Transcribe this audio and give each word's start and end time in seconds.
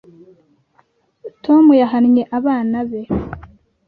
tom 1.43 1.63
yahannye 1.81 2.23
abana 2.37 2.77
be 2.89 3.01